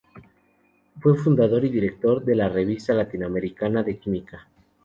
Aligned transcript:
Fue 0.99 1.15
fundador 1.15 1.63
y 1.63 1.69
director 1.69 2.25
de 2.25 2.33
la 2.33 2.49
"Revista 2.49 2.91
Latinoamericana 2.91 3.83
de 3.83 3.99
Química". 3.99 4.47